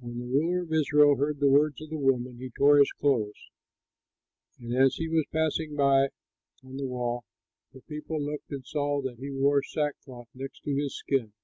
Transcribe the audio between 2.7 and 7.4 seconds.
his clothes; and as he was passing by on the wall,